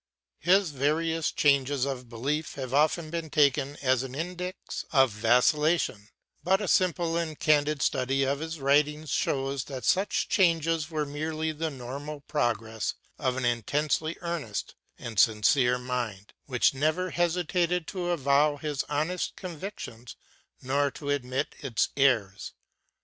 His 0.39 0.71
various 0.71 1.31
changes 1.31 1.85
of 1.85 2.09
belief 2.09 2.55
have 2.55 2.73
often 2.73 3.11
been 3.11 3.29
taken 3.29 3.75
as 3.83 4.01
an 4.01 4.15
index 4.15 4.83
of 4.91 5.11
vacillation; 5.11 6.09
but 6.43 6.59
a 6.59 6.67
simple 6.67 7.15
and 7.17 7.39
candid 7.39 7.83
study 7.83 8.23
of 8.23 8.39
his 8.39 8.59
writings 8.59 9.11
shows 9.11 9.65
that 9.65 9.85
such 9.85 10.27
changes 10.27 10.89
were 10.89 11.05
merely 11.05 11.51
the 11.51 11.69
normal 11.69 12.21
progress 12.21 12.95
of 13.19 13.37
an 13.37 13.45
intensely 13.45 14.17
earnest 14.21 14.73
and 14.97 15.19
sincere 15.19 15.77
mind, 15.77 16.33
which 16.47 16.73
never 16.73 17.11
hesitated 17.11 17.85
to 17.89 18.09
avow 18.09 18.57
its 18.63 18.83
honest 18.89 19.35
convictions 19.35 20.15
nor 20.63 20.89
to 20.89 21.11
admit 21.11 21.53
its 21.61 21.89
errors. 21.95 22.53